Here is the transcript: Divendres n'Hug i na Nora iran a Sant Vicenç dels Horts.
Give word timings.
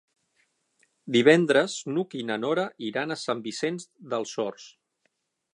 Divendres 1.15 1.75
n'Hug 1.93 2.17
i 2.21 2.25
na 2.31 2.39
Nora 2.45 2.65
iran 2.91 3.17
a 3.17 3.21
Sant 3.27 3.47
Vicenç 3.51 3.89
dels 4.15 4.37
Horts. 4.45 4.71